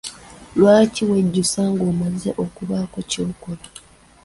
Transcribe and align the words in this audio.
Lwaki 0.57 1.01
wejjusa 1.09 1.61
nga 1.71 1.83
omaze 1.91 2.29
okubaako 2.43 2.99
ky'okola? 3.11 3.63